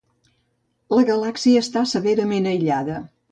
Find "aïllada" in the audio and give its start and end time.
2.55-3.01